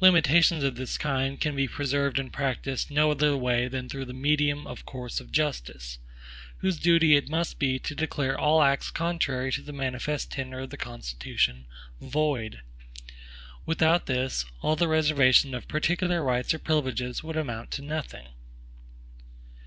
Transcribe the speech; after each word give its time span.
Limitations 0.00 0.64
of 0.64 0.76
this 0.76 0.96
kind 0.96 1.38
can 1.38 1.54
be 1.54 1.68
preserved 1.68 2.18
in 2.18 2.30
practice 2.30 2.90
no 2.90 3.10
other 3.10 3.36
way 3.36 3.68
than 3.68 3.86
through 3.86 4.06
the 4.06 4.14
medium 4.14 4.66
of 4.66 4.86
courts 4.86 5.20
of 5.20 5.30
justice, 5.30 5.98
whose 6.60 6.78
duty 6.78 7.16
it 7.16 7.28
must 7.28 7.58
be 7.58 7.78
to 7.80 7.94
declare 7.94 8.38
all 8.38 8.62
acts 8.62 8.90
contrary 8.90 9.52
to 9.52 9.60
the 9.60 9.74
manifest 9.74 10.32
tenor 10.32 10.60
of 10.60 10.70
the 10.70 10.78
Constitution 10.78 11.66
void. 12.00 12.62
Without 13.66 14.06
this, 14.06 14.46
all 14.62 14.74
the 14.74 14.88
reservations 14.88 15.52
of 15.52 15.68
particular 15.68 16.24
rights 16.24 16.54
or 16.54 16.58
privileges 16.58 17.22
would 17.22 17.36
amount 17.36 17.70
to 17.72 17.82
nothing. 17.82 18.28